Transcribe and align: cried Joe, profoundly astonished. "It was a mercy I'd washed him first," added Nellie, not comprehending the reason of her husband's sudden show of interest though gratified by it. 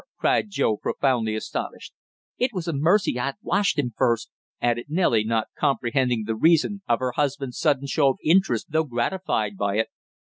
cried 0.17 0.49
Joe, 0.49 0.77
profoundly 0.77 1.35
astonished. 1.35 1.93
"It 2.39 2.53
was 2.55 2.67
a 2.67 2.73
mercy 2.73 3.19
I'd 3.19 3.35
washed 3.43 3.77
him 3.77 3.93
first," 3.95 4.31
added 4.59 4.87
Nellie, 4.89 5.23
not 5.23 5.49
comprehending 5.55 6.23
the 6.25 6.33
reason 6.33 6.81
of 6.89 6.97
her 6.97 7.11
husband's 7.11 7.59
sudden 7.59 7.85
show 7.85 8.09
of 8.09 8.17
interest 8.25 8.71
though 8.71 8.85
gratified 8.85 9.57
by 9.57 9.77
it. 9.77 9.89